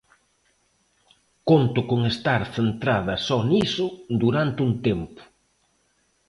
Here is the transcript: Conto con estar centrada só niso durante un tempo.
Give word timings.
Conto 1.49 1.79
con 1.89 1.99
estar 2.13 2.41
centrada 2.55 3.15
só 3.27 3.39
niso 3.51 3.85
durante 4.23 4.59
un 4.67 4.71
tempo. 4.87 5.21